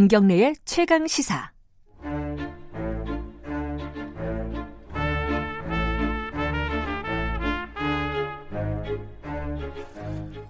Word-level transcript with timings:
김경래의 0.00 0.54
최강 0.64 1.06
시사. 1.06 1.50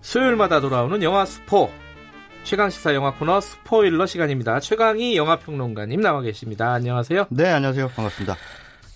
수요일마다 0.02 0.60
돌아오는 0.60 1.02
영화 1.02 1.24
스포 1.24 1.68
최강 2.44 2.70
시사 2.70 2.94
영화 2.94 3.12
코너 3.12 3.40
스포일러 3.40 4.06
시간입니다. 4.06 4.60
최강희 4.60 5.16
영화 5.16 5.40
평론가님 5.40 6.00
나와 6.00 6.20
계십니다. 6.20 6.72
안녕하세요. 6.74 7.26
네, 7.30 7.48
안녕하세요. 7.48 7.88
반갑습니다. 7.88 8.36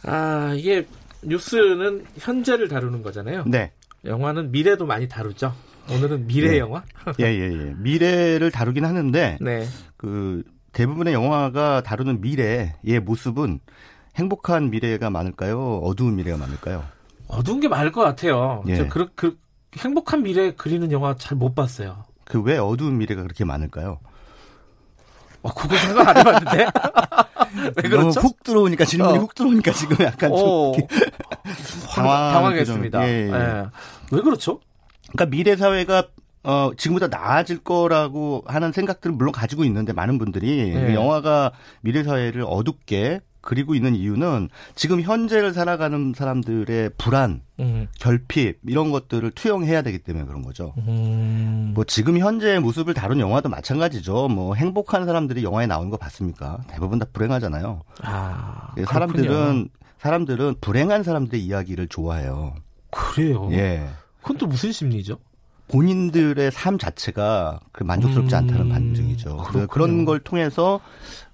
아 0.04 0.54
이게 0.56 0.86
뉴스는 1.22 2.06
현재를 2.16 2.68
다루는 2.68 3.02
거잖아요. 3.02 3.42
네. 3.48 3.72
영화는 4.04 4.52
미래도 4.52 4.86
많이 4.86 5.08
다루죠. 5.08 5.52
오늘은 5.90 6.26
미래 6.26 6.50
네. 6.52 6.58
영화. 6.58 6.82
예, 7.20 7.24
예, 7.26 7.52
예. 7.52 7.74
미래를 7.76 8.50
다루긴 8.50 8.84
하는데 8.84 9.38
네. 9.40 9.66
그 9.96 10.42
대부분의 10.72 11.12
영화가 11.14 11.82
다루는 11.82 12.20
미래의 12.20 13.00
모습은 13.04 13.60
행복한 14.16 14.70
미래가 14.70 15.10
많을까요? 15.10 15.78
어두운 15.78 16.16
미래가 16.16 16.36
많을까요? 16.38 16.84
어두운 17.28 17.60
게 17.60 17.68
많을 17.68 17.92
것 17.92 18.02
같아요. 18.02 18.62
예. 18.68 18.76
저 18.76 18.88
그, 18.88 19.08
그 19.14 19.36
행복한 19.78 20.22
미래 20.22 20.52
그리는 20.54 20.90
영화 20.92 21.14
잘 21.16 21.36
못 21.36 21.54
봤어요. 21.54 22.04
그 22.24 22.40
왜 22.40 22.56
어두운 22.58 22.96
미래가 22.98 23.22
그렇게 23.22 23.44
많을까요? 23.44 23.98
어, 25.42 25.52
그거 25.52 25.76
생각 25.76 26.08
안 26.08 26.16
해봤는데. 26.16 26.66
왜 27.76 27.88
그렇죠? 27.88 28.20
훅 28.20 28.42
들어오니까 28.42 28.84
질문이 28.84 29.18
어. 29.18 29.20
훅 29.20 29.34
들어오니까 29.34 29.72
지금 29.72 29.96
약간 30.04 30.30
좀 30.30 30.38
오, 30.48 30.74
이렇게 30.76 30.96
당황, 31.94 32.32
당황했습니다. 32.32 32.98
좀, 33.00 33.08
예, 33.08 33.12
예. 33.12 33.32
예. 33.32 33.64
왜 34.10 34.20
그렇죠? 34.22 34.60
그러니까 35.12 35.26
미래 35.26 35.56
사회가 35.56 36.08
어, 36.44 36.72
지금보다 36.76 37.08
나아질 37.08 37.58
거라고 37.64 38.44
하는 38.46 38.70
생각들을 38.70 39.16
물론 39.16 39.32
가지고 39.32 39.64
있는데 39.64 39.92
많은 39.92 40.18
분들이 40.18 40.72
네. 40.74 40.86
그 40.88 40.94
영화가 40.94 41.52
미래 41.80 42.04
사회를 42.04 42.44
어둡게 42.46 43.20
그리고 43.44 43.74
있는 43.74 43.94
이유는 43.94 44.48
지금 44.74 45.00
현재를 45.02 45.52
살아가는 45.52 46.14
사람들의 46.16 46.92
불안, 46.96 47.42
음. 47.60 47.88
결핍 48.00 48.60
이런 48.66 48.90
것들을 48.90 49.30
투영해야 49.32 49.82
되기 49.82 49.98
때문에 49.98 50.24
그런 50.24 50.42
거죠. 50.42 50.72
음. 50.78 51.72
뭐 51.74 51.84
지금 51.84 52.18
현재의 52.18 52.60
모습을 52.60 52.94
다룬 52.94 53.20
영화도 53.20 53.50
마찬가지죠. 53.50 54.28
뭐 54.28 54.54
행복한 54.54 55.04
사람들이 55.04 55.44
영화에 55.44 55.66
나오는 55.66 55.90
거 55.90 55.98
봤습니까? 55.98 56.60
대부분 56.68 56.98
다 56.98 57.06
불행하잖아요. 57.12 57.82
아, 58.02 58.72
예, 58.78 58.82
그렇군요. 58.82 59.24
사람들은 59.24 59.68
사람들은 59.98 60.54
불행한 60.60 61.02
사람들의 61.02 61.42
이야기를 61.44 61.88
좋아해요. 61.88 62.54
그래요. 62.90 63.48
예. 63.52 63.88
그건 64.24 64.38
또 64.38 64.46
무슨 64.46 64.72
심리죠? 64.72 65.18
본인들의 65.68 66.50
삶 66.50 66.78
자체가 66.78 67.60
그 67.72 67.84
만족스럽지 67.84 68.34
음, 68.34 68.38
않다는 68.38 68.68
반증이죠. 68.70 69.36
그래서 69.36 69.50
그렇군요. 69.50 69.66
그런 69.68 70.04
걸 70.06 70.20
통해서 70.20 70.80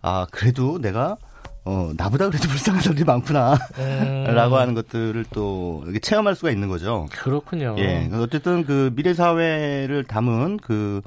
아 0.02 0.26
그래도 0.30 0.80
내가 0.80 1.16
어 1.64 1.92
나보다 1.96 2.28
그래도 2.28 2.48
불쌍한 2.50 2.82
사람들이 2.82 3.04
많구나라고 3.04 4.54
음. 4.54 4.60
하는 4.60 4.74
것들을 4.74 5.24
또 5.32 5.82
이렇게 5.84 6.00
체험할 6.00 6.34
수가 6.34 6.50
있는 6.50 6.68
거죠. 6.68 7.06
그렇군요. 7.12 7.76
예, 7.78 8.10
어쨌든 8.14 8.64
그 8.64 8.92
미래 8.94 9.14
사회를 9.14 10.04
담은 10.04 10.58
그 10.58 11.00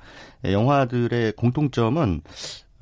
영화들의 0.45 1.33
공통점은 1.33 2.21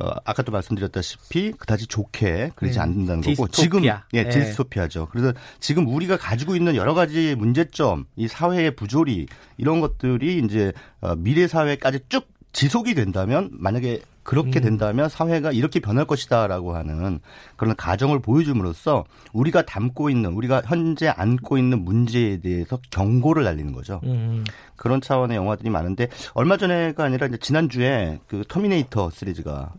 어, 0.02 0.16
아까도 0.26 0.52
말씀드렸다시피 0.52 1.52
그다지 1.52 1.88
좋게 1.88 2.52
그러지 2.56 2.78
네. 2.78 2.82
않는다는 2.82 3.22
거고 3.22 3.48
디스토피아. 3.48 3.52
지금 3.52 3.86
예, 3.86 4.00
예. 4.14 4.30
디스토피아죠. 4.30 5.08
그래서 5.12 5.34
지금 5.60 5.88
우리가 5.88 6.18
가지고 6.18 6.56
있는 6.56 6.76
여러 6.76 6.94
가지 6.94 7.36
문제점, 7.36 8.06
이 8.16 8.28
사회의 8.28 8.76
부조리 8.76 9.28
이런 9.58 9.80
것들이 9.80 10.40
이제 10.40 10.74
어, 11.02 11.16
미래 11.16 11.48
사회까지 11.48 12.00
쭉 12.10 12.28
지속이 12.54 12.96
된다면 12.96 13.50
만약에 13.54 14.02
그렇게 14.24 14.60
음. 14.60 14.62
된다면 14.62 15.10
사회가 15.10 15.52
이렇게 15.52 15.80
변할 15.80 16.06
것이다라고 16.06 16.76
하는 16.76 17.20
그런 17.56 17.76
가정을 17.76 18.20
보여줌으로써 18.20 19.04
우리가 19.34 19.64
담고 19.64 20.10
있는 20.10 20.34
우리가 20.34 20.62
현재 20.66 21.08
안고 21.08 21.58
있는 21.58 21.84
문제에 21.84 22.38
대해서 22.40 22.80
경고를 22.92 23.44
날리는 23.44 23.74
거죠. 23.74 24.00
음. 24.04 24.44
그런 24.76 25.02
차원의 25.02 25.38
영화들이 25.38 25.70
많은데 25.70 26.08
얼마 26.34 26.58
전에가 26.58 27.04
아니라 27.04 27.28
이제 27.28 27.38
지난주에 27.38 28.20
그 28.28 28.44
터미네이터 28.48 29.10
시리즈가 29.12 29.74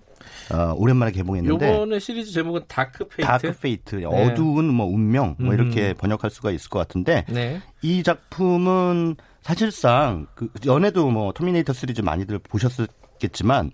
어, 0.52 0.74
오랜만에 0.76 1.12
개봉했는데 1.12 1.72
요번에 1.74 1.98
시리즈 1.98 2.32
제목은 2.32 2.62
Dark 2.68 3.08
Fate. 3.08 3.22
Dark 3.22 3.52
Fate 3.60 4.04
어두운 4.04 4.66
뭐 4.66 4.86
운명 4.86 5.36
뭐 5.38 5.52
음. 5.52 5.54
이렇게 5.54 5.94
번역할 5.94 6.30
수가 6.30 6.50
있을 6.50 6.68
것 6.68 6.78
같은데 6.78 7.24
네. 7.28 7.60
이 7.82 8.02
작품은 8.02 9.16
사실상 9.42 10.26
그 10.34 10.48
전에도 10.60 11.10
뭐 11.10 11.32
터미네이터 11.32 11.72
시리즈 11.72 12.00
많이들 12.00 12.38
보셨겠지만 12.38 13.70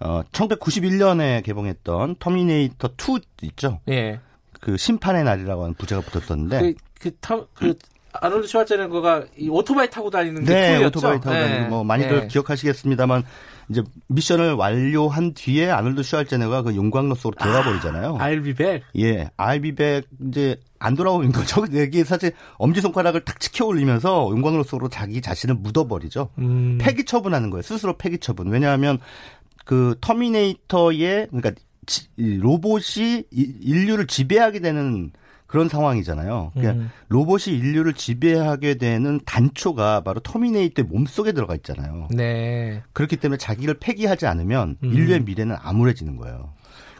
어 0.00 0.22
1991년에 0.32 1.44
개봉했던 1.44 2.16
터미네이터 2.18 2.90
2 2.98 3.46
있죠. 3.46 3.80
예. 3.88 4.20
그 4.60 4.76
심판의 4.76 5.24
날이라고 5.24 5.62
하는 5.62 5.74
부제가 5.74 6.02
붙었었는데 6.02 6.60
그, 6.60 6.74
그, 7.00 7.16
터, 7.20 7.46
그, 7.52 7.74
아놀드 8.12 8.46
슈왈제네거가 8.46 9.24
이 9.38 9.48
오토바이 9.48 9.88
타고 9.90 10.10
다니는 10.10 10.44
게 10.44 10.54
네? 10.54 10.84
오토바이 10.84 11.20
타고 11.20 11.34
네. 11.34 11.48
다니고 11.48 11.70
뭐 11.70 11.84
많이들 11.84 12.20
네. 12.20 12.26
기억하시겠습니다만 12.28 13.24
이제 13.72 13.82
미션을 14.08 14.52
완료한 14.52 15.32
뒤에 15.34 15.70
아놀드 15.70 16.02
슈왈제네가 16.02 16.62
그 16.62 16.76
용광로 16.76 17.14
속으로 17.14 17.36
들어가 17.42 17.64
버리잖아요. 17.64 18.18
I'll 18.18 18.44
be 18.44 18.52
back. 18.54 18.82
예, 18.98 19.30
I'll 19.36 19.63
be 19.63 19.77
back 19.77 20.04
이제 20.28 20.56
안 20.78 20.94
돌아오는 20.94 21.32
거죠. 21.32 21.64
여기 21.74 22.04
사실 22.04 22.32
엄지 22.58 22.80
손가락을 22.82 23.24
탁 23.24 23.40
치켜 23.40 23.64
올리면서 23.66 24.28
용광로 24.30 24.62
속으로 24.64 24.88
자기 24.88 25.20
자신을 25.22 25.54
묻어버리죠. 25.56 26.28
음. 26.38 26.78
폐기 26.80 27.04
처분하는 27.04 27.48
거예요. 27.50 27.62
스스로 27.62 27.96
폐기 27.96 28.18
처분. 28.18 28.48
왜냐하면 28.48 28.98
그 29.64 29.96
터미네이터의 30.00 31.28
그러니까 31.30 31.52
로봇이 32.16 33.24
이- 33.30 33.54
인류를 33.62 34.06
지배하게 34.06 34.60
되는 34.60 35.10
그런 35.52 35.68
상황이잖아요. 35.68 36.52
그러니까 36.54 36.82
음. 36.82 36.90
로봇이 37.08 37.54
인류를 37.58 37.92
지배하게 37.92 38.76
되는 38.76 39.20
단초가 39.26 40.00
바로 40.00 40.18
터미네이터의 40.20 40.88
몸속에 40.88 41.32
들어가 41.32 41.54
있잖아요. 41.56 42.08
네. 42.10 42.82
그렇기 42.94 43.18
때문에 43.18 43.36
자기를 43.36 43.74
폐기하지 43.74 44.26
않으면 44.26 44.78
음. 44.82 44.92
인류의 44.94 45.20
미래는 45.24 45.54
암울해지는 45.60 46.16
거예요. 46.16 46.48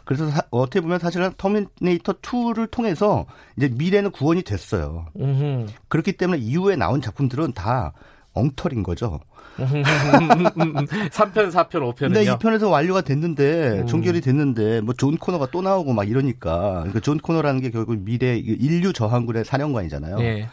그래서 0.05 0.29
사- 0.29 0.43
어떻게 0.51 0.81
보면 0.81 0.99
사실은 0.99 1.31
터미네이터 1.35 2.13
2를 2.21 2.69
통해서 2.69 3.25
이제 3.57 3.69
미래는 3.69 4.11
구원이 4.11 4.43
됐어요. 4.43 5.07
음흠. 5.19 5.71
그렇기 5.87 6.13
때문에 6.13 6.39
이후에 6.39 6.75
나온 6.75 7.01
작품들은 7.01 7.53
다 7.53 7.93
엉터리인 8.33 8.83
거죠. 8.83 9.19
3편, 9.57 11.51
4편, 11.51 11.69
5편은요? 11.69 11.97
근데 11.99 12.23
이 12.23 12.37
편에서 12.39 12.69
완료가 12.69 13.01
됐는데 13.01 13.81
음. 13.81 13.87
종결이 13.87 14.21
됐는데 14.21 14.81
뭐 14.81 14.93
존 14.97 15.17
코너가 15.17 15.47
또 15.51 15.61
나오고 15.61 15.93
막 15.93 16.07
이러니까 16.09 16.71
그러니까 16.79 16.99
존 17.01 17.17
코너라는 17.19 17.61
게 17.61 17.69
결국 17.71 17.97
미래 17.99 18.35
인류 18.37 18.93
저항군의 18.93 19.45
사령관이잖아요. 19.45 20.17
예. 20.21 20.47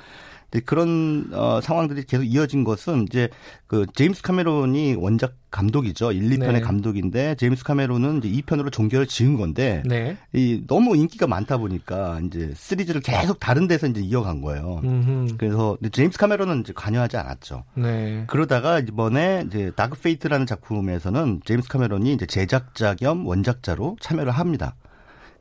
그런 0.59 1.31
어, 1.33 1.61
상황들이 1.63 2.05
계속 2.05 2.25
이어진 2.25 2.65
것은 2.65 3.05
이제 3.05 3.29
그 3.69 3.87
제임스 3.95 4.23
카메론이 4.23 4.97
원작 4.99 5.35
감독이죠. 5.51 6.13
1, 6.13 6.31
2편의 6.31 6.53
네. 6.55 6.61
감독인데 6.61 7.35
제임스 7.37 7.63
카메론은 7.65 8.19
이제 8.23 8.43
2편으로 8.43 8.73
종결을 8.73 9.07
지은 9.07 9.37
건데 9.37 9.83
네. 9.87 10.17
이 10.33 10.63
너무 10.67 10.97
인기가 10.97 11.27
많다 11.27 11.59
보니까 11.59 12.21
이제 12.27 12.53
시리즈를 12.57 13.01
계속 13.01 13.39
다른 13.39 13.69
데서 13.69 13.87
이제 13.87 14.01
이어간 14.01 14.41
거예요. 14.41 14.81
음흠. 14.83 15.37
그래서 15.39 15.77
제임스 15.93 16.19
카메론은 16.19 16.61
이제 16.61 16.73
관여하지 16.73 17.17
않았죠. 17.17 17.65
네. 17.75 18.25
그러다가 18.27 18.81
이번에 18.81 19.45
이제 19.47 19.71
Dark 19.77 20.01
Fate라는 20.01 20.47
작품에서는 20.47 21.43
제임스 21.45 21.69
카메론이 21.69 22.13
이제 22.13 22.27
제작자 22.27 22.95
겸 22.95 23.27
원작자로 23.27 23.97
참여를 24.01 24.33
합니다. 24.33 24.75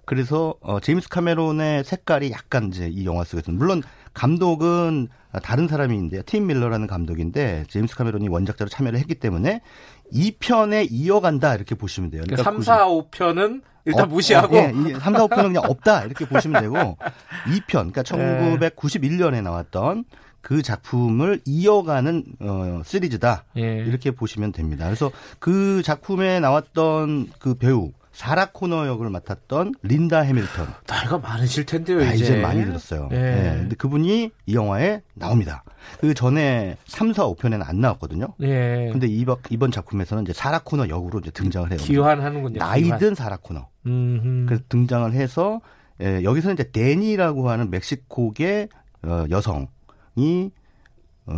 그래서 0.09 0.55
어 0.61 0.79
제임스 0.79 1.07
카메론의 1.09 1.83
색깔이 1.83 2.31
약간 2.31 2.69
이제 2.69 2.87
이 2.87 3.05
영화 3.05 3.23
속에서 3.23 3.51
물론 3.51 3.83
감독은 4.19 5.07
다른 5.41 5.69
사람인데요. 5.69 6.23
팀 6.25 6.47
밀러라는 6.47 6.87
감독인데 6.87 7.63
제임스 7.69 7.95
카메론이 7.95 8.27
원작자로 8.27 8.67
참여를 8.67 8.99
했기 8.99 9.15
때문에 9.15 9.61
2편에 10.13 10.87
이어간다 10.91 11.55
이렇게 11.55 11.75
보시면 11.75 12.09
돼요. 12.09 12.23
그러니까 12.25 12.43
3, 12.43 12.61
4, 12.61 12.87
5편은 12.87 13.61
일단 13.85 14.03
어, 14.03 14.07
무시하고 14.07 14.57
어, 14.57 14.59
예, 14.59 14.73
이 14.75 14.93
3, 14.99 15.13
4, 15.13 15.27
5편은 15.27 15.43
그냥 15.43 15.63
없다 15.65 16.03
이렇게 16.03 16.25
보시면 16.25 16.61
되고 16.61 16.75
2편 16.75 17.93
그러니까 17.93 18.03
네. 18.03 18.57
1991년에 18.57 19.41
나왔던 19.41 20.03
그 20.41 20.61
작품을 20.61 21.39
이어가는 21.45 22.23
어, 22.41 22.81
시리즈다 22.83 23.45
예. 23.55 23.77
이렇게 23.77 24.11
보시면 24.11 24.51
됩니다. 24.51 24.83
그래서 24.83 25.11
그 25.39 25.81
작품에 25.81 26.41
나왔던 26.41 27.29
그 27.39 27.55
배우 27.55 27.93
사라 28.19 28.49
코너 28.51 28.85
역을 28.85 29.09
맡았던 29.09 29.75
린다 29.81 30.19
해밀턴 30.19 30.67
나이가 30.85 31.19
많으실 31.19 31.65
텐데요, 31.65 32.01
아, 32.01 32.11
이제. 32.13 32.25
이제 32.25 32.41
많이 32.41 32.65
들었어요. 32.65 33.07
예. 33.13 33.15
예, 33.15 33.57
근데 33.59 33.77
그분이 33.77 34.29
이 34.45 34.53
영화에 34.53 35.01
나옵니다. 35.13 35.63
그 36.01 36.13
전에 36.13 36.75
3, 36.85 37.13
4, 37.13 37.23
5편에는 37.27 37.65
안 37.65 37.79
나왔거든요. 37.79 38.27
예. 38.41 38.89
근데 38.91 39.07
이번, 39.07 39.37
이번 39.49 39.71
작품에서는 39.71 40.23
이제 40.23 40.33
사라 40.33 40.59
코너 40.59 40.89
역으로 40.89 41.19
이제 41.19 41.31
등장을 41.31 41.71
해요. 41.71 41.77
기환하는군요. 41.79 42.59
나이 42.59 42.83
기환. 42.83 42.99
든 42.99 43.15
사라 43.15 43.37
코너. 43.37 43.69
음흠. 43.87 44.47
그래서 44.47 44.63
등장을 44.67 45.13
해서 45.13 45.61
예, 46.01 46.21
여기서는 46.21 46.55
이제 46.55 46.71
데니라고 46.71 47.49
하는 47.49 47.69
멕시코계 47.69 48.67
어, 49.03 49.25
여성이 49.29 50.51
어, 51.25 51.33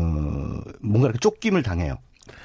뭔가 0.81 1.05
이렇게 1.09 1.19
쫓김을 1.19 1.61
당해요. 1.61 1.97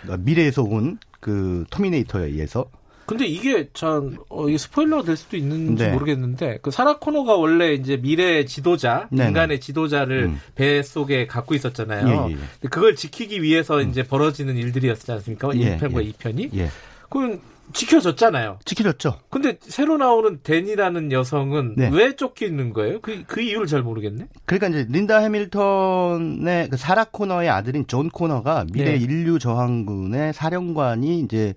그러니까 0.02 0.22
미래에서 0.26 0.62
온 0.62 0.98
그 1.20 1.64
터미네이터에 1.70 2.26
의해서 2.26 2.66
근데 3.06 3.24
이게 3.24 3.68
전 3.72 4.18
어, 4.28 4.48
이게 4.48 4.58
스포일러가 4.58 5.04
될 5.04 5.16
수도 5.16 5.36
있는지 5.36 5.84
네. 5.84 5.92
모르겠는데 5.92 6.58
그 6.60 6.70
사라 6.70 6.98
코너가 6.98 7.36
원래 7.36 7.72
이제 7.72 7.96
미래 7.96 8.44
지도자, 8.44 9.08
네네. 9.10 9.28
인간의 9.28 9.60
지도자를 9.60 10.24
음. 10.24 10.40
배 10.54 10.82
속에 10.82 11.26
갖고 11.26 11.54
있었잖아요. 11.54 12.06
예, 12.06 12.10
예, 12.10 12.32
예. 12.32 12.36
근데 12.36 12.68
그걸 12.68 12.96
지키기 12.96 13.42
위해서 13.42 13.80
이제 13.80 14.02
벌어지는 14.02 14.56
일들이었지 14.56 15.10
않습니까? 15.12 15.50
예, 15.54 15.78
1편과 15.78 16.04
예. 16.04 16.10
2편이. 16.10 16.56
예. 16.58 16.68
그럼 17.08 17.40
지켜졌잖아요. 17.72 18.58
지켜졌죠. 18.64 19.20
근데 19.28 19.58
새로 19.60 19.96
나오는 19.96 20.38
대니라는 20.42 21.12
여성은 21.12 21.74
네. 21.76 21.90
왜 21.92 22.14
쫓기는 22.14 22.72
거예요? 22.72 23.00
그, 23.00 23.24
그 23.26 23.40
이유를 23.40 23.66
잘 23.66 23.82
모르겠네. 23.82 24.28
그러니까 24.44 24.68
이제 24.68 24.86
린다 24.88 25.18
해밀턴의 25.18 26.70
그 26.70 26.76
사라 26.76 27.04
코너의 27.04 27.48
아들인 27.48 27.86
존 27.86 28.08
코너가 28.08 28.66
미래 28.72 28.92
네. 28.92 28.96
인류 28.96 29.38
저항군의 29.38 30.32
사령관이 30.32 31.20
이제 31.20 31.54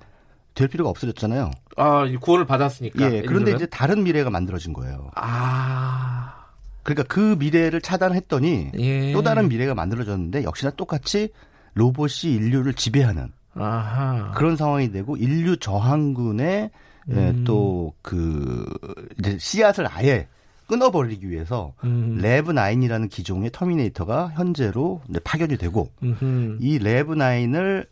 될 0.59 0.67
필요가 0.67 0.89
없어졌잖아요. 0.89 1.51
아, 1.77 2.05
이 2.05 2.17
구원을 2.17 2.45
받았으니까. 2.45 3.13
예. 3.13 3.21
그런데? 3.21 3.53
이제 3.53 3.65
다른 3.65 4.03
미래가 4.03 4.29
만들어진 4.29 4.73
거예요. 4.73 5.09
아, 5.15 6.47
그러니까 6.83 7.03
그 7.07 7.37
미래를 7.39 7.79
차단했더니 7.79 8.71
예. 8.77 9.13
또 9.13 9.21
다른 9.21 9.47
미래가 9.47 9.73
만들어졌는데 9.73 10.43
역시나 10.43 10.71
똑같이 10.71 11.29
로봇이 11.75 12.33
인류를 12.33 12.73
지배하는 12.73 13.31
아하. 13.55 14.31
그런 14.35 14.57
상황이 14.57 14.91
되고 14.91 15.15
인류 15.15 15.55
저항군의 15.57 16.71
예, 17.11 17.15
음. 17.15 17.43
또 17.45 18.05
그 18.05 18.65
이제 19.19 19.37
씨앗을 19.39 19.87
아예 19.89 20.27
끊어버리기 20.67 21.29
위해서 21.29 21.73
음. 21.83 22.19
레브 22.21 22.51
9이라는 22.51 23.09
기종의 23.09 23.51
터미네이터가 23.51 24.33
현재로 24.35 25.01
파견이 25.23 25.57
되고 25.57 25.89
음흠. 26.03 26.57
이 26.59 26.77
레브 26.79 27.15
9을 27.15 27.87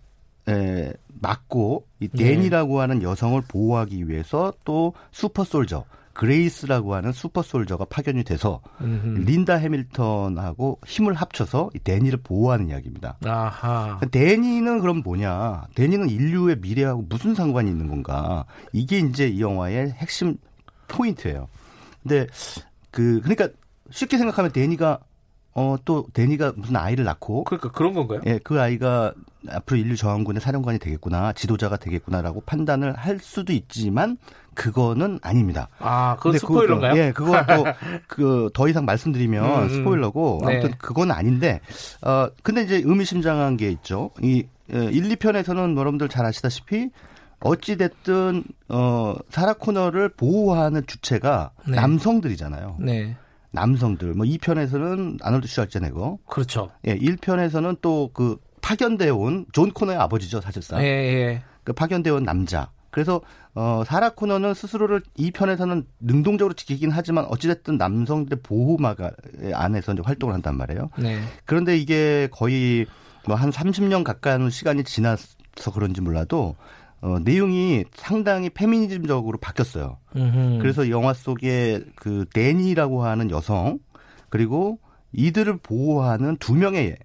에, 0.49 0.93
막고 1.21 1.85
이 1.99 2.07
네. 2.09 2.23
대니라고 2.23 2.79
하는 2.79 3.01
여성을 3.01 3.41
보호하기 3.47 4.07
위해서 4.07 4.53
또 4.63 4.93
super 5.11 5.43
soldier 5.43 5.85
그레이스라고 6.13 6.95
하는 6.95 7.11
super 7.11 7.43
soldier가 7.43 7.85
파견이 7.85 8.23
돼서 8.23 8.59
음흠. 8.81 9.19
린다 9.25 9.55
해밀턴하고 9.55 10.79
힘을 10.85 11.13
합쳐서 11.13 11.69
이 11.75 11.79
대니를 11.79 12.19
보호하는 12.23 12.69
이야기입니다. 12.69 13.17
아하. 13.23 13.99
대니는 14.11 14.79
그럼 14.79 15.01
뭐냐? 15.03 15.67
대니는 15.75 16.09
인류의 16.09 16.57
미래하고 16.59 17.03
무슨 17.07 17.35
상관이 17.35 17.69
있는 17.69 17.87
건가? 17.87 18.45
이게 18.73 18.97
이제 18.97 19.27
이 19.27 19.41
영화의 19.41 19.91
핵심 19.91 20.37
포인트예요. 20.87 21.47
근데 22.01 22.25
그 22.89 23.21
그러니까 23.21 23.49
쉽게 23.91 24.17
생각하면 24.17 24.51
대니가 24.51 24.99
어 25.57 25.77
또 25.85 26.05
데니가 26.13 26.53
무슨 26.55 26.75
아이를 26.75 27.03
낳고 27.03 27.45
그러니까 27.45 27.71
그런 27.71 27.93
건가요? 27.93 28.21
예, 28.25 28.39
그 28.43 28.61
아이가 28.61 29.13
앞으로 29.49 29.79
인류 29.79 29.95
저항군의 29.95 30.41
사령관이 30.41 30.77
되겠구나, 30.79 31.33
지도자가 31.33 31.77
되겠구나라고 31.77 32.41
판단을 32.41 32.93
할 32.93 33.17
수도 33.19 33.53
있지만 33.53 34.17
그거는 34.53 35.19
아닙니다. 35.23 35.69
아, 35.79 36.15
그건 36.17 36.37
스포일러인가요? 36.37 36.93
그거, 36.93 36.99
예, 36.99 37.11
그것도 37.11 37.63
그더 38.51 38.67
이상 38.67 38.85
말씀드리면 38.85 39.43
음, 39.45 39.63
음. 39.63 39.69
스포일러고 39.69 40.41
네. 40.45 40.53
아무튼 40.59 40.73
그건 40.77 41.09
아닌데 41.11 41.61
어 42.01 42.27
근데 42.43 42.63
이제 42.63 42.81
의미심장한 42.83 43.57
게 43.57 43.69
있죠. 43.71 44.11
이 44.21 44.43
어, 44.71 44.77
1, 44.77 45.09
2편에서는 45.15 45.77
여러분들 45.77 46.09
잘 46.09 46.25
아시다시피 46.25 46.89
어찌 47.39 47.77
됐든 47.77 48.43
어 48.69 49.15
사라 49.29 49.53
코너를 49.53 50.09
보호하는 50.09 50.85
주체가 50.85 51.51
네. 51.67 51.75
남성들이잖아요. 51.77 52.77
네. 52.79 53.15
남성들. 53.51 54.13
뭐 54.13 54.25
2편에서는 54.25 55.19
아놀드 55.21 55.47
슈왈제네거. 55.47 56.19
그렇죠. 56.27 56.69
예, 56.85 56.97
1편에서는 56.97 57.81
또 57.81 58.09
그 58.13 58.37
파견되어 58.61 59.15
온 59.15 59.45
존 59.53 59.71
코너의 59.71 59.97
아버지죠, 59.97 60.41
사실상. 60.41 60.81
예, 60.81 60.85
예. 60.85 61.43
그 61.63 61.73
파견되어 61.73 62.15
온 62.15 62.23
남자. 62.23 62.69
그래서 62.91 63.21
어 63.53 63.83
사라 63.85 64.09
코너는 64.09 64.53
스스로를 64.53 65.01
이 65.15 65.31
편에서는 65.31 65.85
능동적으로 65.99 66.53
지키긴 66.53 66.91
하지만 66.91 67.25
어찌 67.25 67.47
됐든 67.47 67.77
남성들의 67.77 68.39
보호막 68.43 68.97
안에서 69.53 69.93
이제 69.93 70.01
활동을 70.03 70.33
한단 70.33 70.57
말이에요. 70.57 70.89
네. 70.97 71.21
그런데 71.45 71.77
이게 71.77 72.27
거의 72.31 72.85
뭐 73.27 73.35
한 73.37 73.49
30년 73.51 74.03
가까운 74.03 74.49
시간이 74.49 74.83
지나서 74.83 75.27
그런지 75.73 76.01
몰라도 76.01 76.55
어 77.01 77.19
내용이 77.19 77.85
상당히 77.95 78.49
페미니즘적으로 78.49 79.37
바뀌었어요. 79.37 79.97
음흠. 80.15 80.59
그래서 80.61 80.89
영화 80.89 81.13
속에 81.13 81.81
그 81.95 82.25
데니라고 82.33 83.03
하는 83.03 83.29
여성 83.29 83.79
그리고 84.29 84.79
이들을 85.13 85.57
보호하는 85.57 86.37
두 86.37 86.55
명의 86.55 86.97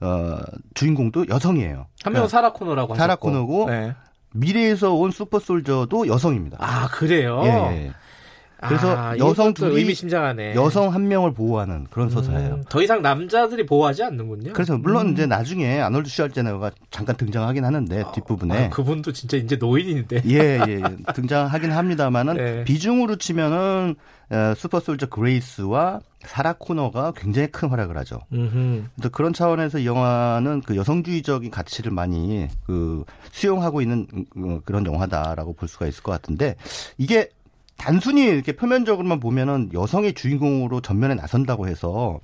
어 0.00 0.38
주인공도 0.74 1.26
여성이에요. 1.28 1.86
한 2.04 2.12
명은 2.12 2.28
사라 2.28 2.52
코너라고 2.52 2.94
사라 2.94 3.12
하셨고. 3.12 3.28
코너고 3.28 3.70
네. 3.70 3.94
미래에서 4.32 4.94
온 4.94 5.10
슈퍼 5.10 5.38
솔저도 5.40 6.06
여성입니다. 6.06 6.58
아, 6.60 6.88
그래요? 6.88 7.42
예, 7.44 7.48
예. 7.48 7.92
그래서 8.68 8.96
아, 8.96 9.16
여성 9.18 9.54
둘이 9.54 9.76
의미심장하네. 9.76 10.54
여성 10.54 10.92
한 10.92 11.08
명을 11.08 11.32
보호하는 11.32 11.86
그런 11.90 12.10
서사예요. 12.10 12.54
음, 12.54 12.64
더 12.68 12.82
이상 12.82 13.02
남자들이 13.02 13.64
보호하지 13.66 14.02
않는군요. 14.04 14.52
그래서 14.52 14.76
물론 14.76 15.12
이제 15.12 15.26
나중에 15.26 15.80
아놀드 15.80 16.08
슈왈제네거가 16.10 16.72
잠깐 16.90 17.16
등장하긴 17.16 17.64
하는데 17.64 18.04
뒷부분에 18.14 18.66
아, 18.66 18.68
그분도 18.70 19.12
진짜 19.12 19.36
이제 19.36 19.56
노인인데. 19.56 20.22
예, 20.26 20.60
예, 20.68 20.82
등장하긴 21.14 21.72
합니다만은 21.72 22.34
네. 22.36 22.64
비중으로 22.64 23.16
치면은 23.16 23.96
어, 24.30 24.54
슈퍼솔저 24.56 25.06
그레이스와 25.06 26.00
사라 26.20 26.52
코너가 26.52 27.12
굉장히 27.16 27.48
큰 27.48 27.68
활약을 27.68 27.96
하죠. 27.98 28.20
음흠. 28.32 28.84
그런 29.10 29.32
차원에서 29.32 29.78
이 29.78 29.86
영화는 29.86 30.60
그 30.60 30.76
여성주의적인 30.76 31.50
가치를 31.50 31.90
많이 31.90 32.46
그 32.66 33.04
수용하고 33.32 33.80
있는 33.80 34.06
어, 34.36 34.60
그런 34.64 34.86
영화다라고 34.86 35.54
볼 35.54 35.68
수가 35.68 35.86
있을 35.86 36.02
것 36.02 36.12
같은데 36.12 36.54
이게 36.98 37.30
단순히 37.80 38.24
이렇게 38.26 38.52
표면적으로만 38.52 39.20
보면은 39.20 39.70
여성의 39.72 40.12
주인공으로 40.12 40.82
전면에 40.82 41.14
나선다고 41.14 41.66
해서 41.66 42.20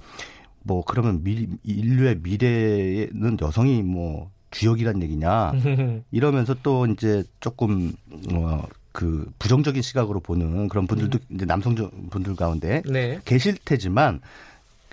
뭐 0.62 0.84
그러면 0.84 1.24
미, 1.24 1.48
인류의 1.64 2.18
미래는 2.22 3.38
여성이 3.40 3.82
뭐 3.82 4.30
주역이란 4.50 5.02
얘기냐 5.02 5.52
이러면서 6.12 6.54
또 6.62 6.86
이제 6.86 7.24
조금 7.40 7.94
어그 8.30 9.32
부정적인 9.38 9.80
시각으로 9.80 10.20
보는 10.20 10.68
그런 10.68 10.86
분들도 10.86 11.18
이제 11.30 11.46
남성 11.46 11.74
분들 12.10 12.36
가운데 12.36 12.82
네. 12.84 13.18
계실 13.24 13.56
테지만 13.64 14.20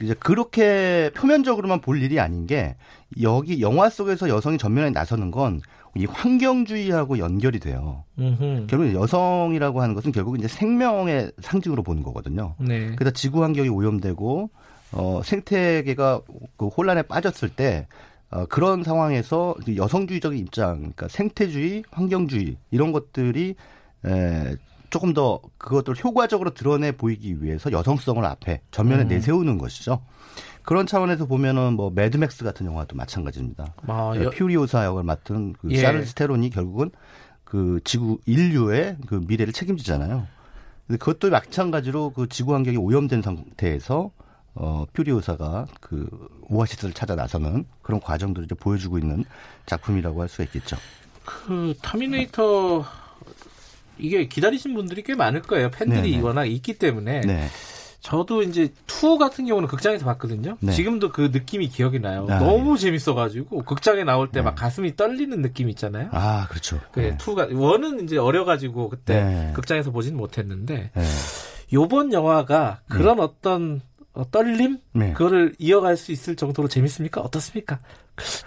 이제 0.01 0.13
그렇게 0.13 1.11
표면적으로만 1.13 1.81
볼 1.81 2.01
일이 2.01 2.21
아닌 2.21 2.47
게 2.47 2.75
여기 3.21 3.61
영화 3.61 3.89
속에서 3.89 4.29
여성이 4.29 4.57
전면에 4.57 4.91
나서는 4.91 5.29
건 5.29 5.61
이 5.95 6.05
환경주의하고 6.05 7.19
연결이 7.19 7.59
돼요. 7.59 8.03
음흠. 8.17 8.67
결국 8.67 8.93
여성이라고 8.93 9.81
하는 9.81 9.93
것은 9.93 10.11
결국 10.11 10.37
이제 10.39 10.47
생명의 10.47 11.31
상징으로 11.39 11.83
보는 11.83 12.01
거거든요. 12.03 12.55
네. 12.59 12.95
그래서 12.95 13.13
지구 13.13 13.43
환경이 13.43 13.69
오염되고 13.69 14.49
어 14.93 15.21
생태계가 15.23 16.21
그 16.57 16.67
혼란에 16.67 17.03
빠졌을 17.03 17.49
때 17.49 17.87
어, 18.33 18.45
그런 18.47 18.83
상황에서 18.83 19.55
여성주의적인 19.75 20.39
입장, 20.39 20.77
그러니까 20.77 21.07
생태주의, 21.07 21.83
환경주의 21.91 22.57
이런 22.71 22.91
것들이 22.91 23.53
에, 24.05 24.55
조금 24.93 25.11
더 25.11 25.41
그것들 25.57 25.95
효과적으로 26.03 26.53
드러내 26.53 26.91
보이기 26.91 27.41
위해서 27.41 27.71
여성성을 27.71 28.23
앞에 28.23 28.61
전면에 28.69 29.05
음. 29.05 29.07
내세우는 29.07 29.57
것이죠. 29.57 30.05
그런 30.61 30.85
차원에서 30.85 31.25
보면은 31.25 31.73
뭐 31.73 31.89
매드맥스 31.89 32.43
같은 32.43 32.67
영화도 32.67 32.95
마찬가지입니다. 32.95 33.73
아, 33.87 34.13
예, 34.15 34.25
여, 34.25 34.29
퓨리오사 34.29 34.85
역을 34.85 35.01
맡은 35.01 35.53
그 35.53 35.71
예. 35.71 35.81
샤를스 35.81 36.13
테론이 36.13 36.51
결국은 36.51 36.91
그 37.43 37.79
지구 37.83 38.19
인류의 38.27 38.97
그 39.07 39.19
미래를 39.27 39.51
책임지잖아요. 39.51 40.27
근데 40.85 40.99
그것도 40.99 41.31
마찬가지로 41.31 42.11
그 42.11 42.29
지구 42.29 42.53
환경이 42.53 42.77
오염된 42.77 43.23
상태에서 43.23 44.11
어 44.53 44.85
퓨리오사가 44.93 45.65
그 45.81 46.07
오아시스를 46.49 46.93
찾아 46.93 47.15
나서는 47.15 47.65
그런 47.81 47.99
과정들을 47.99 48.45
이제 48.45 48.53
보여주고 48.53 48.99
있는 48.99 49.25
작품이라고 49.65 50.21
할 50.21 50.29
수가 50.29 50.43
있겠죠. 50.43 50.77
그 51.25 51.73
터미네이터 51.81 52.85
이게 53.97 54.27
기다리신 54.27 54.73
분들이 54.73 55.03
꽤 55.03 55.15
많을 55.15 55.41
거예요. 55.41 55.69
팬들이 55.71 56.11
네네. 56.11 56.23
워낙 56.23 56.45
있기 56.45 56.75
때문에. 56.75 57.21
네. 57.21 57.47
저도 58.03 58.43
이제 58.43 58.73
two 58.85 59.17
같은 59.17 59.45
경우는 59.45 59.69
극장에서 59.69 60.03
봤거든요. 60.03 60.57
네. 60.59 60.73
지금도 60.73 61.13
그 61.13 61.29
느낌이 61.31 61.69
기억이 61.69 61.99
나요. 61.99 62.27
아, 62.29 62.37
너무 62.37 62.77
재밌어가지고 62.77 63.63
극장에 63.63 64.03
나올 64.03 64.27
때 64.27 64.39
네. 64.39 64.43
막 64.43 64.55
가슴이 64.55 64.97
떨리는 64.97 65.41
느낌 65.41 65.69
있잖아요. 65.69 66.09
아 66.11 66.47
그렇죠. 66.49 66.81
그 66.91 66.99
네. 66.99 67.17
two가 67.17 67.47
one은 67.53 68.03
이제 68.03 68.17
어려가지고 68.17 68.89
그때 68.89 69.23
네. 69.23 69.51
극장에서 69.53 69.91
보진 69.91 70.17
못했는데 70.17 70.91
네. 70.93 71.03
요번 71.71 72.11
영화가 72.11 72.81
그런 72.89 73.21
어떤 73.21 73.81
어, 74.11 74.29
떨림 74.29 74.79
네. 74.91 75.13
그거를 75.13 75.55
이어갈 75.57 75.95
수 75.95 76.11
있을 76.11 76.35
정도로 76.35 76.67
재밌습니까? 76.67 77.21
어떻습니까? 77.21 77.79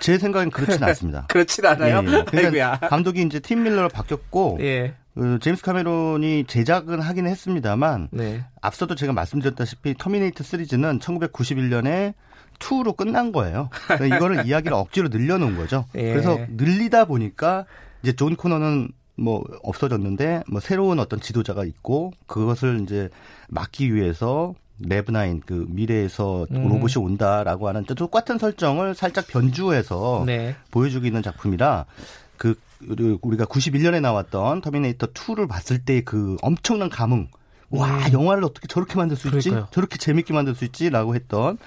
제 0.00 0.18
생각엔 0.18 0.50
그렇진 0.50 0.84
않습니다. 0.84 1.26
그렇진 1.32 1.64
않아요. 1.66 2.04
예, 2.06 2.18
예. 2.18 2.24
그러니까. 2.24 2.78
감독이 2.88 3.22
이제 3.22 3.40
팀 3.40 3.64
밀러로 3.64 3.88
바뀌었고 3.88 4.58
예. 4.60 4.94
그 5.16 5.38
제임스 5.40 5.62
카메론이 5.62 6.44
제작은 6.46 7.00
하긴 7.00 7.26
했습니다만 7.26 8.08
네. 8.12 8.44
앞서도 8.60 8.94
제가 8.94 9.14
말씀드렸다시피 9.14 9.94
터미네이터 9.96 10.44
시리즈는 10.44 10.98
1991년에 10.98 12.12
2로 12.58 12.94
끝난 12.96 13.32
거예요. 13.32 13.70
그러니까 13.86 14.16
이거를 14.16 14.44
이야기를 14.46 14.74
억지로 14.76 15.08
늘려놓은 15.08 15.56
거죠. 15.56 15.86
예. 15.94 16.12
그래서 16.12 16.38
늘리다 16.50 17.06
보니까 17.06 17.64
이제 18.02 18.12
존 18.12 18.36
코너는 18.36 18.90
뭐 19.16 19.42
없어졌는데 19.62 20.42
뭐 20.48 20.60
새로운 20.60 20.98
어떤 20.98 21.18
지도자가 21.20 21.64
있고 21.64 22.12
그것을 22.26 22.82
이제 22.82 23.08
막기 23.48 23.94
위해서 23.94 24.54
레브나인 24.78 25.40
그 25.44 25.64
미래에서 25.70 26.46
음. 26.50 26.68
로봇이 26.68 27.02
온다라고 27.02 27.68
하는 27.68 27.84
똑같은 27.84 28.36
설정을 28.36 28.94
살짝 28.94 29.26
변주해서 29.26 30.24
네. 30.26 30.54
보여주고 30.70 31.06
있는 31.06 31.22
작품이라 31.22 31.86
그 32.36 32.54
우리가 33.22 33.44
91년에 33.46 34.00
나왔던 34.00 34.60
터미네이터 34.60 35.08
2를 35.08 35.48
봤을 35.48 35.78
때 35.78 36.02
그 36.02 36.36
엄청난 36.42 36.88
감흥. 36.90 37.28
와, 37.70 37.88
음. 38.06 38.12
영화를 38.12 38.44
어떻게 38.44 38.68
저렇게 38.68 38.94
만들 38.96 39.16
수 39.16 39.28
있지? 39.28 39.50
그러니까요. 39.50 39.68
저렇게 39.72 39.98
재밌게 39.98 40.32
만들 40.32 40.54
수 40.54 40.64
있지?라고 40.64 41.14
했던 41.14 41.58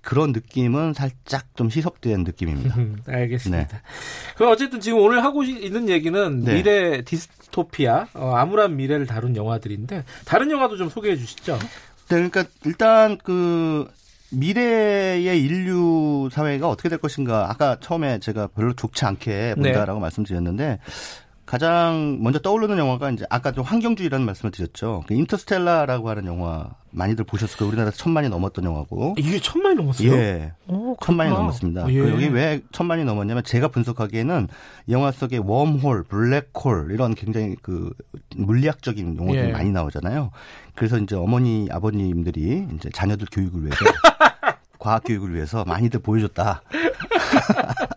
그런 0.00 0.32
느낌은 0.32 0.92
살짝 0.94 1.44
좀 1.56 1.68
희석된 1.70 2.24
느낌입니다. 2.24 2.76
음, 2.76 2.98
알겠습니다. 3.06 3.66
네. 3.68 3.82
그럼 4.36 4.52
어쨌든 4.52 4.80
지금 4.80 4.98
오늘 5.00 5.22
하고 5.24 5.42
있는 5.42 5.88
얘기는 5.88 6.40
네. 6.44 6.54
미래 6.54 7.02
디스토피아, 7.02 8.08
어, 8.14 8.34
암울한 8.34 8.76
미래를 8.76 9.06
다룬 9.06 9.34
영화들인데 9.36 10.04
다른 10.24 10.50
영화도 10.50 10.76
좀 10.76 10.88
소개해 10.88 11.16
주시죠. 11.16 11.58
네, 11.58 12.28
그러니까 12.28 12.44
일단 12.64 13.18
그 13.18 13.88
미래의 14.34 15.42
인류 15.42 16.28
사회가 16.30 16.68
어떻게 16.68 16.88
될 16.88 16.98
것인가 16.98 17.50
아까 17.50 17.76
처음에 17.80 18.18
제가 18.18 18.48
별로 18.48 18.72
좋지 18.74 19.04
않게 19.04 19.54
네. 19.56 19.72
본다라고 19.72 20.00
말씀드렸는데 20.00 20.78
가장 21.46 22.18
먼저 22.22 22.38
떠오르는 22.38 22.78
영화가 22.78 23.10
이제 23.10 23.26
아까 23.28 23.52
좀 23.52 23.64
환경주의라는 23.64 24.24
말씀을 24.24 24.50
드렸죠. 24.50 25.04
그 25.06 25.14
인터스텔라라고 25.14 26.08
하는 26.08 26.24
영화 26.26 26.70
많이들 26.90 27.24
보셨을 27.24 27.58
거예요. 27.58 27.68
우리나라에서 27.68 27.96
천만이 27.98 28.28
넘었던 28.30 28.64
영화고. 28.64 29.16
이게 29.18 29.38
천만이 29.40 29.74
넘었어요. 29.74 30.12
예. 30.12 30.52
오, 30.68 30.96
천만이 31.02 31.28
그렇구나. 31.28 31.38
넘었습니다. 31.40 31.88
예. 31.90 32.00
그 32.00 32.08
여기 32.10 32.28
왜 32.28 32.62
천만이 32.72 33.04
넘었냐면 33.04 33.44
제가 33.44 33.68
분석하기에는 33.68 34.48
영화 34.90 35.10
속에 35.12 35.36
웜홀, 35.38 36.04
블랙홀 36.04 36.92
이런 36.92 37.14
굉장히 37.14 37.56
그 37.60 37.92
물리학적인 38.36 39.16
용어들이 39.18 39.48
예. 39.48 39.52
많이 39.52 39.70
나오잖아요. 39.70 40.30
그래서 40.74 40.98
이제 40.98 41.14
어머니, 41.14 41.68
아버님들이 41.70 42.68
이제 42.74 42.88
자녀들 42.94 43.26
교육을 43.30 43.60
위해서 43.62 43.76
과학 44.78 45.02
교육을 45.04 45.34
위해서 45.34 45.64
많이들 45.66 46.00
보여줬다. 46.00 46.62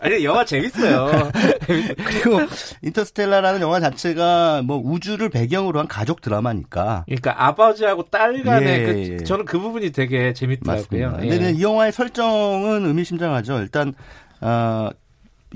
아니 0.00 0.24
영화 0.24 0.44
재밌어요. 0.44 1.30
그리고 1.66 2.40
인터스텔라라는 2.82 3.60
영화 3.60 3.80
자체가 3.80 4.62
뭐 4.62 4.80
우주를 4.84 5.28
배경으로 5.28 5.78
한 5.80 5.88
가족 5.88 6.20
드라마니까 6.20 7.04
그러니까 7.06 7.46
아버지하고 7.46 8.04
딸 8.04 8.42
간의 8.42 8.68
예, 8.68 8.84
그, 8.84 9.12
예. 9.12 9.16
저는 9.18 9.44
그 9.44 9.58
부분이 9.58 9.92
되게 9.92 10.32
재밌더라고요. 10.32 11.08
맞습니다. 11.10 11.24
예. 11.24 11.28
근데 11.28 11.50
이 11.52 11.62
영화의 11.62 11.92
설정은 11.92 12.86
의미심장하죠. 12.86 13.58
일단 13.60 13.94
어, 14.40 14.90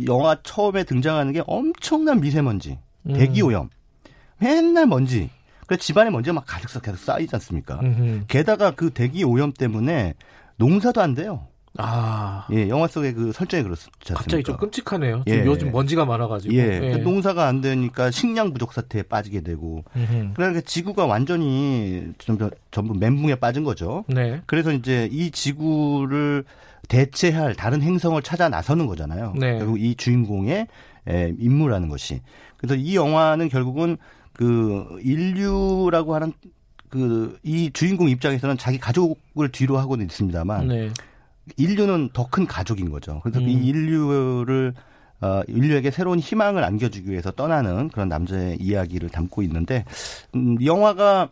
영화 0.07 0.37
처음에 0.43 0.85
등장하는 0.85 1.33
게 1.33 1.43
엄청난 1.47 2.21
미세먼지, 2.21 2.79
음. 3.09 3.15
대기 3.15 3.43
오염, 3.43 3.69
맨날 4.39 4.87
먼지. 4.87 5.31
그래서 5.67 5.83
집안에 5.83 6.09
먼지가 6.11 6.33
막 6.35 6.45
가득 6.47 6.71
쌓 6.71 6.81
계속 6.81 6.97
쌓이지 6.99 7.35
않습니까? 7.37 7.81
음흠. 7.83 8.25
게다가 8.29 8.71
그 8.71 8.91
대기 8.91 9.25
오염 9.25 9.53
때문에 9.53 10.15
농사도 10.57 11.03
안 11.03 11.15
돼요. 11.15 11.47
아 11.81 12.47
예, 12.53 12.69
영화 12.69 12.89
속의 12.89 13.15
그 13.15 13.33
설정이 13.33 13.63
그렇지 13.63 13.87
않습니까? 13.87 14.15
갑자기 14.15 14.43
좀 14.43 14.57
끔찍하네요. 14.57 15.23
예. 15.29 15.45
요즘 15.45 15.71
먼지가 15.71 16.05
많아가지고. 16.05 16.53
예, 16.55 16.81
그 16.81 16.99
농사가 16.99 17.47
안 17.47 17.61
되니까 17.61 18.11
식량 18.11 18.53
부족 18.53 18.73
사태에 18.73 19.03
빠지게 19.03 19.43
되고, 19.43 19.85
음흠. 19.97 20.33
그러니까 20.35 20.61
지구가 20.61 21.07
완전히 21.07 22.09
전부, 22.19 22.51
전부 22.73 22.95
멘붕에 22.95 23.37
빠진 23.37 23.63
거죠. 23.63 24.05
네. 24.09 24.43
그래서 24.47 24.73
이제 24.73 25.09
이 25.13 25.31
지구를 25.31 26.45
대체할 26.89 27.55
다른 27.55 27.81
행성을 27.81 28.21
찾아 28.23 28.49
나서는 28.49 28.87
거잖아요. 28.87 29.35
네. 29.37 29.59
결국 29.59 29.81
이 29.81 29.95
주인공의 29.95 30.67
에, 31.09 31.35
임무라는 31.39 31.89
것이. 31.89 32.21
그래서 32.57 32.75
이 32.75 32.97
영화는 32.97 33.49
결국은 33.49 33.97
그 34.33 34.99
인류라고 35.03 36.15
하는 36.15 36.33
그 36.89 37.39
이 37.43 37.71
주인공 37.73 38.09
입장에서는 38.09 38.57
자기 38.57 38.79
가족을 38.79 39.51
뒤로 39.53 39.79
하고는 39.79 40.07
있습니다만 40.07 40.69
네. 40.69 40.91
인류는 41.57 42.11
더 42.13 42.29
큰 42.31 42.47
가족인 42.47 42.91
거죠. 42.91 43.21
그래서 43.23 43.41
음. 43.41 43.49
이 43.49 43.55
인류를 43.67 44.75
어, 45.21 45.43
인류에게 45.49 45.91
새로운 45.91 46.19
희망을 46.21 46.63
안겨주기 46.63 47.11
위해서 47.11 47.31
떠나는 47.33 47.89
그런 47.89 48.09
남자의 48.09 48.57
이야기를 48.61 49.09
담고 49.09 49.43
있는데 49.43 49.85
음, 50.35 50.57
이 50.61 50.67
영화가 50.67 51.31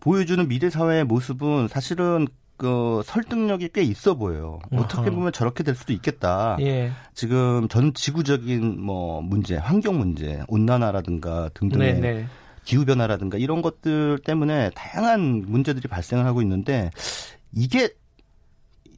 보여주는 0.00 0.46
미래 0.48 0.70
사회의 0.70 1.04
모습은 1.04 1.68
사실은 1.68 2.26
그 2.56 3.02
설득력이 3.04 3.70
꽤 3.72 3.82
있어 3.82 4.14
보여요. 4.14 4.58
어떻게 4.72 5.02
아하. 5.02 5.10
보면 5.10 5.32
저렇게 5.32 5.62
될 5.62 5.74
수도 5.76 5.92
있겠다. 5.92 6.56
예. 6.60 6.90
지금 7.14 7.68
전 7.68 7.94
지구적인 7.94 8.80
뭐 8.80 9.20
문제, 9.22 9.56
환경 9.56 9.98
문제, 9.98 10.42
온난화라든가 10.48 11.50
등등의 11.54 11.94
네. 11.94 12.00
네. 12.00 12.26
기후 12.64 12.84
변화라든가 12.84 13.38
이런 13.38 13.62
것들 13.62 14.18
때문에 14.24 14.70
다양한 14.74 15.44
문제들이 15.46 15.86
발생을 15.88 16.26
하고 16.26 16.42
있는데 16.42 16.90
이게 17.52 17.90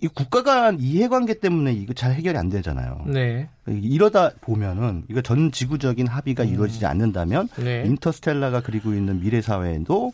이 0.03 0.09
국가 0.09 0.43
간 0.43 0.79
이해관계 0.81 1.35
때문에 1.41 1.73
이거 1.73 1.93
잘 1.93 2.13
해결이 2.13 2.37
안 2.37 2.49
되잖아요. 2.49 3.05
네. 3.07 3.49
이러다 3.67 4.31
보면은 4.41 5.05
이거 5.09 5.21
전 5.21 5.53
지구적인 5.53 6.07
합의가 6.07 6.45
이루어지지 6.45 6.87
않는다면 6.87 7.49
네. 7.57 7.85
인터스텔라가 7.85 8.63
그리고 8.63 8.93
있는 8.93 9.21
미래 9.21 9.41
사회도 9.43 10.13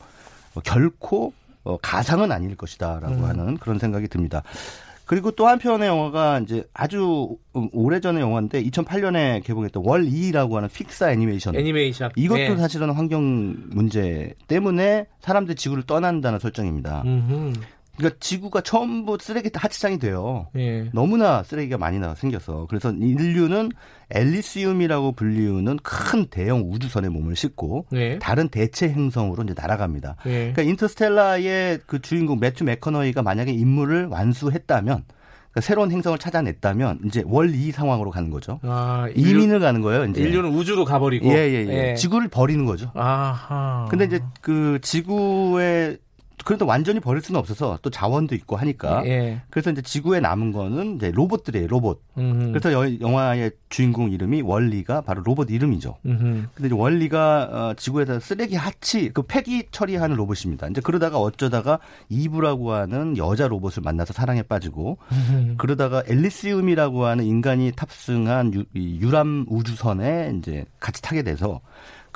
어, 0.54 0.60
결코 0.60 1.32
어, 1.64 1.76
가상은 1.78 2.32
아닐 2.32 2.56
것이다라고 2.56 3.14
음. 3.14 3.24
하는 3.24 3.56
그런 3.58 3.78
생각이 3.78 4.08
듭니다. 4.08 4.42
그리고 5.04 5.30
또 5.30 5.46
한편의 5.46 5.86
영화가 5.86 6.40
이제 6.40 6.64
아주 6.74 7.36
오래전의 7.52 8.20
영화인데 8.20 8.62
2008년에 8.64 9.42
개봉했던 9.44 9.84
월 9.86 10.04
2라고 10.04 10.54
하는 10.54 10.68
픽사 10.68 11.12
애니메이션. 11.12 11.54
애니메이션. 11.54 12.10
이것도 12.16 12.38
네. 12.38 12.56
사실은 12.56 12.90
환경 12.90 13.54
문제 13.70 14.34
때문에 14.48 15.06
사람들이 15.20 15.54
지구를 15.54 15.84
떠난다는 15.84 16.40
설정입니다. 16.40 17.02
음흠. 17.06 17.52
그러니까 17.96 18.18
지구가 18.20 18.60
전부 18.60 19.16
쓰레기 19.20 19.50
하치장이 19.52 19.98
돼요. 19.98 20.48
예. 20.56 20.90
너무나 20.92 21.42
쓰레기가 21.42 21.78
많이 21.78 21.98
나 21.98 22.14
생겨서 22.14 22.66
그래서 22.68 22.92
인류는 22.92 23.70
앨리시움이라고 24.10 25.12
불리우는 25.12 25.78
큰 25.82 26.26
대형 26.26 26.70
우주선에 26.70 27.08
몸을 27.08 27.36
싣고 27.36 27.86
네. 27.90 28.18
다른 28.18 28.48
대체 28.48 28.88
행성으로 28.88 29.42
이제 29.44 29.54
날아갑니다. 29.56 30.16
예. 30.26 30.52
그러니까 30.52 30.62
인터스텔라의 30.62 31.80
그 31.86 32.00
주인공 32.00 32.38
매튜 32.38 32.64
맥커너이가 32.64 33.22
만약에 33.22 33.52
임무를 33.52 34.06
완수했다면 34.06 35.04
그러니까 35.56 35.60
새로운 35.62 35.90
행성을 35.90 36.18
찾아냈다면 36.18 37.00
이제 37.06 37.22
월2 37.22 37.72
상황으로 37.72 38.10
가는 38.10 38.30
거죠. 38.30 38.60
아, 38.62 39.08
인류, 39.14 39.38
이민을 39.38 39.60
가는 39.60 39.80
거예요. 39.80 40.04
이제 40.04 40.20
인류는 40.20 40.50
우주로 40.50 40.84
가버리고. 40.84 41.26
예 41.28 41.32
예예. 41.32 41.90
예, 41.90 41.94
지구를 41.94 42.28
버리는 42.28 42.64
거죠. 42.66 42.90
아하. 42.94 43.86
근데 43.88 44.04
이제 44.04 44.20
그 44.42 44.78
지구에 44.82 45.96
그래도 46.44 46.66
완전히 46.66 47.00
버릴 47.00 47.22
수는 47.22 47.40
없어서 47.40 47.78
또 47.82 47.90
자원도 47.90 48.34
있고 48.34 48.56
하니까 48.56 49.04
예. 49.06 49.40
그래서 49.50 49.70
이제 49.70 49.82
지구에 49.82 50.20
남은 50.20 50.52
거는 50.52 50.96
이제 50.96 51.10
로봇들이에요. 51.10 51.66
로봇. 51.66 52.02
음. 52.18 52.52
그래서 52.52 52.72
여- 52.72 53.00
영화의 53.00 53.50
주인공 53.68 54.10
이름이 54.12 54.42
월리가 54.42 55.00
바로 55.00 55.22
로봇 55.22 55.50
이름이죠. 55.50 55.96
음. 56.06 56.46
근데 56.54 56.68
이제 56.68 56.74
월리가 56.76 57.48
어, 57.50 57.74
지구에다 57.76 58.20
쓰레기 58.20 58.54
하치 58.54 59.10
그 59.12 59.22
폐기 59.22 59.64
처리하는 59.70 60.14
로봇입니다. 60.16 60.68
이제 60.68 60.80
그러다가 60.80 61.18
어쩌다가 61.18 61.78
이브라고 62.10 62.72
하는 62.72 63.16
여자 63.16 63.48
로봇을 63.48 63.82
만나서 63.82 64.12
사랑에 64.12 64.42
빠지고 64.42 64.98
그러다가 65.58 66.02
앨리시움이라고 66.06 67.04
하는 67.06 67.24
인간이 67.24 67.72
탑승한 67.74 68.54
유, 68.54 68.64
이 68.74 69.00
유람 69.00 69.46
우주선에 69.48 70.34
이제 70.38 70.64
같이 70.80 71.02
타게 71.02 71.22
돼서 71.22 71.60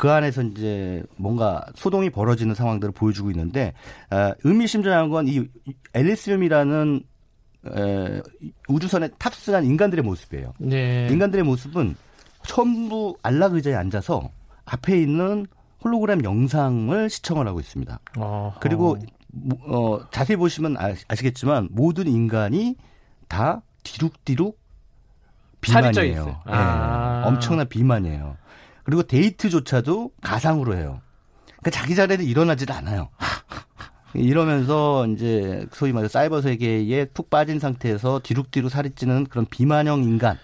그 0.01 0.11
안에서 0.11 0.41
이제 0.45 1.03
뭔가 1.17 1.63
소동이 1.75 2.09
벌어지는 2.09 2.55
상황들을 2.55 2.95
보여주고 2.95 3.31
있는데 3.33 3.75
아, 4.09 4.33
의미심장한 4.45 5.11
건이 5.11 5.47
앨리시움이라는 5.93 7.03
에, 7.67 8.23
우주선에 8.67 9.11
탑승한 9.19 9.67
인간들의 9.67 10.03
모습이에요. 10.03 10.55
네. 10.59 11.07
인간들의 11.11 11.45
모습은 11.45 11.97
전부 12.47 13.15
안락 13.23 13.53
의자에 13.53 13.75
앉아서 13.75 14.31
앞에 14.65 14.99
있는 14.99 15.47
홀로그램 15.85 16.25
영상을 16.25 17.11
시청을 17.11 17.47
하고 17.47 17.61
있습니다. 17.61 18.01
어허. 18.17 18.55
그리고 18.61 18.97
어, 19.67 19.99
자세히 20.11 20.39
보시면 20.39 20.79
아- 20.79 20.95
아시겠지만 21.09 21.69
모든 21.73 22.09
인간이 22.09 22.75
다 23.29 23.61
뒤룩뒤룩 23.83 24.59
비만이에요. 25.61 26.27
예, 26.49 26.53
아. 26.53 27.25
엄청난 27.27 27.69
비만이에요. 27.69 28.39
그리고 28.91 29.05
데이트조차도 29.05 30.11
가상으로 30.21 30.75
해요. 30.75 31.01
그러니까 31.61 31.71
자기 31.71 31.95
자리에서 31.95 32.25
일어나지도 32.25 32.75
않아요. 32.75 33.09
이러면서 34.15 35.07
이제 35.07 35.65
소위 35.71 35.93
말해 35.93 36.09
사이버 36.09 36.41
세계에 36.41 37.05
푹 37.05 37.31
빠진 37.31 37.61
상태에서 37.61 38.19
뒤룩뒤룩 38.25 38.69
살이 38.69 38.91
찌는 38.91 39.27
그런 39.31 39.47
비만형 39.47 40.03
인간. 40.03 40.37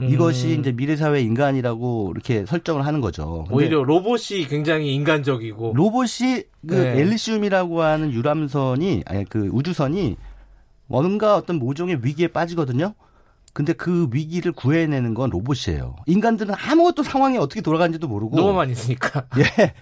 음. 0.00 0.08
이것이 0.10 0.58
이제 0.58 0.72
미래 0.72 0.96
사회 0.96 1.20
인간이라고 1.20 2.10
이렇게 2.12 2.44
설정을 2.46 2.84
하는 2.84 3.00
거죠. 3.00 3.46
오히려 3.48 3.84
로봇이 3.84 4.48
굉장히 4.48 4.92
인간적이고. 4.92 5.74
로봇이 5.76 6.42
그 6.66 6.74
네. 6.74 6.98
엘리시움이라고 6.98 7.80
하는 7.80 8.12
유람선이 8.12 9.04
아니 9.06 9.24
그 9.26 9.48
우주선이 9.52 10.16
뭔가 10.88 11.36
어떤 11.36 11.60
모종의 11.60 12.00
위기에 12.02 12.26
빠지거든요. 12.26 12.94
근데 13.54 13.72
그 13.72 14.08
위기를 14.10 14.52
구해내는 14.52 15.14
건 15.14 15.30
로봇이에요. 15.30 15.94
인간들은 16.06 16.54
아무것도 16.58 17.04
상황이 17.04 17.38
어떻게 17.38 17.60
돌아가는지도 17.60 18.08
모르고 18.08 18.36
누워만 18.36 18.68
있으니까. 18.68 19.26
예. 19.38 19.72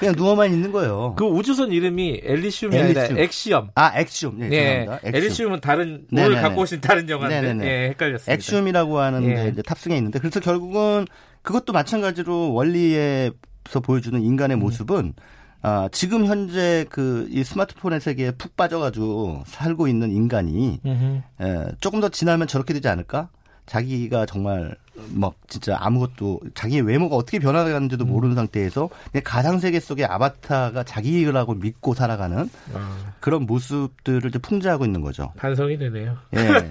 그냥 0.00 0.14
누워만 0.16 0.50
있는 0.50 0.72
거예요. 0.72 1.14
그 1.16 1.24
우주선 1.26 1.70
이름이 1.70 2.22
엘리시움이 2.24 2.76
아니라 2.76 3.02
엘리시움. 3.02 3.18
엑시엄. 3.20 3.70
아, 3.74 3.92
엑시움. 4.00 4.40
예, 4.40 4.48
네, 4.48 4.58
죄송합니다. 4.58 4.94
엑시움. 5.04 5.14
엘리시움은 5.14 5.60
다른 5.60 6.06
네네네. 6.10 6.30
뭘 6.30 6.42
갖고 6.42 6.62
오신 6.62 6.80
다른 6.80 7.08
영화인데 7.08 7.40
네네네. 7.40 7.66
예, 7.66 7.88
헷갈렸습니다. 7.90 8.32
엑시움이라고 8.32 8.98
하는 8.98 9.24
예. 9.30 9.34
데 9.34 9.48
이제 9.50 9.62
탑승해 9.62 9.94
있는데 9.98 10.18
그래서 10.18 10.40
결국은 10.40 11.06
그것도 11.42 11.74
마찬가지로 11.74 12.54
원리에서 12.54 13.80
보여주는 13.84 14.20
인간의 14.20 14.56
음. 14.56 14.60
모습은 14.60 15.12
아, 15.62 15.88
지금 15.92 16.26
현재 16.26 16.84
그 16.90 17.28
이 17.30 17.44
스마트폰의 17.44 18.00
세계에 18.00 18.32
푹 18.32 18.56
빠져가지고 18.56 19.44
살고 19.46 19.86
있는 19.88 20.10
인간이. 20.10 20.80
에, 21.40 21.64
조금 21.80 22.00
더 22.00 22.08
지나면 22.08 22.48
저렇게 22.48 22.74
되지 22.74 22.88
않을까? 22.88 23.28
자기가 23.66 24.26
정말 24.26 24.74
막 25.14 25.34
진짜 25.48 25.76
아무것도 25.80 26.40
자기의 26.54 26.82
외모가 26.82 27.14
어떻게 27.16 27.38
변화가는지도 27.38 28.04
모르는 28.04 28.34
상태에서 28.34 28.90
가상 29.24 29.60
세계 29.60 29.78
속의 29.80 30.04
아바타가 30.04 30.82
자기라고 30.82 31.54
믿고 31.54 31.94
살아가는 31.94 32.50
아, 32.74 33.12
그런 33.20 33.46
모습들을 33.46 34.28
이제 34.28 34.38
풍자하고 34.40 34.84
있는 34.84 35.00
거죠. 35.00 35.32
반성이 35.36 35.78
되네요. 35.78 36.16
예. 36.34 36.70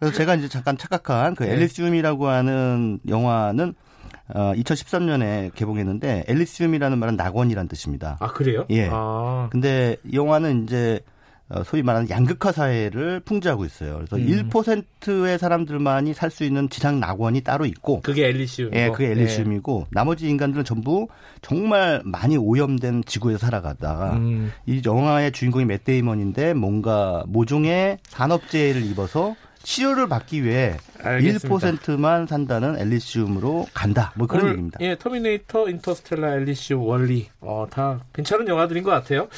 그래서 0.00 0.14
제가 0.16 0.34
이제 0.34 0.48
잠깐 0.48 0.76
착각한 0.76 1.36
그 1.36 1.44
네. 1.44 1.52
엘리시움이라고 1.52 2.26
하는 2.26 2.98
영화는 3.08 3.74
어, 4.28 4.52
2013년에 4.56 5.54
개봉했는데 5.54 6.24
엘리시움이라는 6.28 6.98
말은 6.98 7.16
낙원이란 7.16 7.68
뜻입니다. 7.68 8.16
아 8.20 8.28
그래요? 8.28 8.64
예. 8.70 8.88
아, 8.90 9.48
근데 9.50 9.96
이 10.04 10.16
영화는 10.16 10.64
이제 10.64 11.00
어, 11.48 11.62
소위 11.64 11.82
말하는 11.82 12.08
양극화 12.08 12.50
사회를 12.50 13.20
풍자하고 13.20 13.66
있어요. 13.66 13.96
그래서 13.96 14.16
음. 14.16 14.48
1%의 14.48 15.38
사람들만이 15.38 16.14
살 16.14 16.30
수 16.30 16.44
있는 16.44 16.70
지상 16.70 16.98
낙원이 16.98 17.42
따로 17.42 17.66
있고 17.66 18.00
그게 18.00 18.26
엘리시움. 18.28 18.70
예, 18.72 18.88
그게 18.88 19.10
엘리시움이고 19.10 19.88
나머지 19.90 20.28
인간들은 20.30 20.64
전부 20.64 21.08
정말 21.42 22.00
많이 22.06 22.38
오염된 22.38 23.02
지구에서 23.04 23.38
살아가다가 23.38 24.14
음. 24.14 24.50
이 24.64 24.80
영화의 24.86 25.32
주인공이 25.32 25.66
맷 25.66 25.84
데이먼인데 25.84 26.54
뭔가 26.54 27.22
모종의 27.26 27.98
산업재해를 28.08 28.82
입어서 28.86 29.34
치료를 29.62 30.08
받기 30.08 30.44
위해 30.44 30.76
알겠습니다. 31.02 31.70
1%만 31.72 32.26
산다는 32.26 32.78
엘리시움으로 32.78 33.66
간다. 33.74 34.12
뭐 34.16 34.26
그런 34.26 34.42
오늘, 34.42 34.52
얘기입니다. 34.52 34.78
예, 34.80 34.96
터미네이터, 34.98 35.68
인터스텔라, 35.68 36.34
엘리시움, 36.36 36.82
월-E. 36.82 37.28
어, 37.40 37.66
다 37.70 38.00
괜찮은 38.12 38.48
영화들인 38.48 38.82
것 38.82 38.90
같아요. 38.90 39.28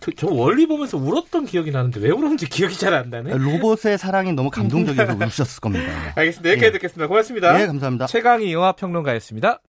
저, 0.00 0.10
저 0.16 0.26
월-E 0.28 0.66
보면서 0.66 0.98
울었던 0.98 1.46
기억이 1.46 1.70
나는데 1.70 2.00
왜 2.00 2.10
울었는지 2.10 2.48
기억이 2.48 2.76
잘 2.78 2.92
안 2.92 3.08
나네. 3.08 3.38
로봇의 3.38 3.96
사랑이 3.96 4.32
너무 4.34 4.50
감동적이어서 4.50 5.14
우셨을 5.24 5.60
겁니다. 5.60 5.90
알겠습니다. 6.16 6.50
여기까지 6.50 6.66
예. 6.66 6.72
듣겠습니다. 6.72 7.06
고맙습니다. 7.08 7.52
네, 7.56 7.66
감사합니다. 7.66 8.06
최광희 8.06 8.52
영화평론가였습니다. 8.52 9.60